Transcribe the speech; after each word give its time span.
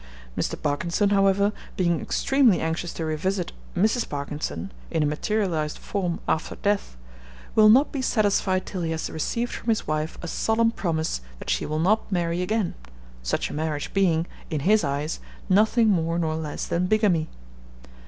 Mr. 0.35 0.59
Parkinson, 0.59 1.11
however, 1.11 1.53
being 1.77 2.01
extremely 2.01 2.59
anxious 2.59 2.91
to 2.93 3.05
revisit 3.05 3.51
Mrs. 3.77 4.09
Parkinson, 4.09 4.71
in 4.89 5.03
a 5.03 5.05
materialised 5.05 5.77
form 5.77 6.19
after 6.27 6.55
death, 6.55 6.97
will 7.53 7.69
not 7.69 7.91
be 7.91 8.01
satisfied 8.01 8.65
till 8.65 8.81
he 8.81 8.89
has 8.89 9.11
received 9.11 9.51
from 9.53 9.69
his 9.69 9.85
wife 9.85 10.17
a 10.23 10.27
solemn 10.27 10.71
promise 10.71 11.21
that 11.37 11.51
she 11.51 11.67
will 11.67 11.77
not 11.77 12.11
marry 12.11 12.41
again, 12.41 12.73
such 13.21 13.51
a 13.51 13.53
marriage 13.53 13.93
being, 13.93 14.25
in 14.49 14.61
his 14.61 14.83
eyes, 14.83 15.19
nothing 15.49 15.87
more 15.89 16.17
nor 16.17 16.35
less 16.35 16.65
than 16.65 16.87
bigamy. 16.87 17.29